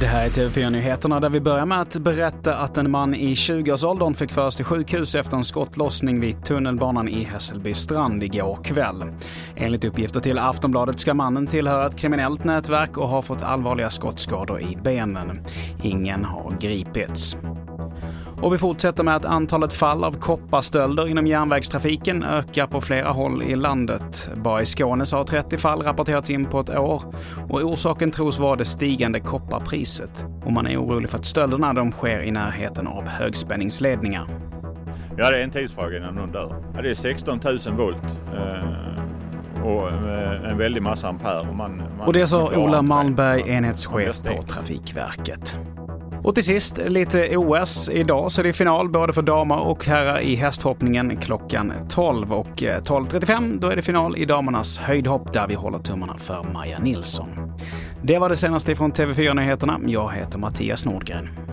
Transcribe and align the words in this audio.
Det 0.00 0.06
här 0.06 0.24
är 0.24 0.30
TV4-nyheterna 0.30 1.20
där 1.20 1.30
vi 1.30 1.40
börjar 1.40 1.66
med 1.66 1.80
att 1.80 1.96
berätta 1.96 2.56
att 2.56 2.78
en 2.78 2.90
man 2.90 3.14
i 3.14 3.34
20-årsåldern 3.34 4.14
fick 4.14 4.32
föras 4.32 4.56
till 4.56 4.64
sjukhus 4.64 5.14
efter 5.14 5.36
en 5.36 5.44
skottlossning 5.44 6.20
vid 6.20 6.44
tunnelbanan 6.44 7.08
i 7.08 7.24
Hässelby 7.24 7.74
strand 7.74 8.22
igår 8.22 8.58
kväll. 8.64 9.04
Enligt 9.56 9.84
uppgifter 9.84 10.20
till 10.20 10.38
Aftonbladet 10.38 11.00
ska 11.00 11.14
mannen 11.14 11.46
tillhöra 11.46 11.86
ett 11.86 11.96
kriminellt 11.96 12.44
nätverk 12.44 12.98
och 12.98 13.08
ha 13.08 13.22
fått 13.22 13.42
allvarliga 13.42 13.90
skottskador 13.90 14.60
i 14.60 14.78
benen. 14.82 15.40
Ingen 15.82 16.24
har 16.24 16.56
gripits. 16.60 17.36
Och 18.42 18.54
vi 18.54 18.58
fortsätter 18.58 19.04
med 19.04 19.16
att 19.16 19.24
antalet 19.24 19.72
fall 19.72 20.04
av 20.04 20.12
kopparstölder 20.12 21.08
inom 21.08 21.26
järnvägstrafiken 21.26 22.24
ökar 22.24 22.66
på 22.66 22.80
flera 22.80 23.08
håll 23.08 23.42
i 23.42 23.56
landet. 23.56 24.30
Bara 24.36 24.62
i 24.62 24.66
Skåne 24.66 25.06
så 25.06 25.16
har 25.16 25.24
30 25.24 25.58
fall 25.58 25.82
rapporterats 25.82 26.30
in 26.30 26.46
på 26.46 26.60
ett 26.60 26.70
år 26.70 27.02
och 27.48 27.60
orsaken 27.60 28.10
tros 28.10 28.38
vara 28.38 28.56
det 28.56 28.64
stigande 28.64 29.20
kopparpriset. 29.20 30.26
Och 30.44 30.52
man 30.52 30.66
är 30.66 30.82
orolig 30.82 31.10
för 31.10 31.18
att 31.18 31.24
stölderna 31.24 31.72
de 31.72 31.92
sker 31.92 32.20
i 32.20 32.30
närheten 32.30 32.86
av 32.86 33.08
högspänningsledningar. 33.08 34.26
Ja, 35.16 35.30
det 35.30 35.38
är 35.38 35.44
en 35.44 35.50
tidsfråga 35.50 35.96
innan 35.96 36.14
någon 36.14 36.32
dör. 36.32 36.54
Ja, 36.74 36.82
det 36.82 36.90
är 36.90 36.94
16 36.94 37.40
000 37.44 37.58
volt 37.76 38.18
eh, 38.34 39.64
och 39.64 39.88
eh, 39.88 40.50
en 40.50 40.58
väldig 40.58 40.82
massa 40.82 41.08
ampere. 41.08 41.52
Man, 41.52 41.82
man, 41.98 42.06
och 42.06 42.12
det 42.12 42.26
sa 42.26 42.56
Ola. 42.56 42.82
Malmberg, 42.82 43.50
enhetschef 43.50 44.22
på 44.22 44.42
Trafikverket. 44.42 45.58
Och 46.24 46.34
till 46.34 46.44
sist 46.44 46.78
lite 46.78 47.36
OS. 47.36 47.88
Idag 47.88 48.32
så 48.32 48.40
är 48.40 48.44
det 48.44 48.52
final 48.52 48.88
både 48.88 49.12
för 49.12 49.22
damer 49.22 49.58
och 49.58 49.84
herrar 49.84 50.20
i 50.20 50.34
hästhoppningen 50.34 51.16
klockan 51.16 51.72
12 51.88 52.32
och 52.32 52.62
eh, 52.62 52.80
12.35 52.82 53.58
då 53.60 53.68
är 53.68 53.76
det 53.76 53.82
final 53.82 54.16
i 54.16 54.24
damernas 54.24 54.78
höjdhopp 54.78 55.32
där 55.32 55.46
vi 55.46 55.54
håller 55.54 55.78
tummarna 55.78 56.18
för 56.18 56.46
Maja 56.54 56.78
Nilsson. 56.78 57.52
Det 58.02 58.18
var 58.18 58.28
det 58.28 58.36
senaste 58.36 58.74
från 58.74 58.92
TV4 58.92 59.34
Nyheterna. 59.34 59.80
Jag 59.86 60.12
heter 60.12 60.38
Mattias 60.38 60.84
Nordgren. 60.84 61.47